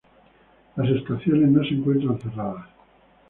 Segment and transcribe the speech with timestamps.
[0.77, 2.65] Las estaciones no se encuentran cerradas.